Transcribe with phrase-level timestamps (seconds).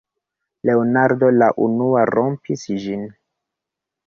[0.69, 3.05] Leonardo la unua rompis ĝin: